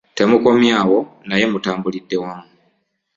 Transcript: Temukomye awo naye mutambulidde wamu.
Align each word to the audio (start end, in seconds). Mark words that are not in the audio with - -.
Temukomye 0.17 0.71
awo 0.81 0.99
naye 1.27 1.45
mutambulidde 1.51 2.17
wamu. 2.23 2.49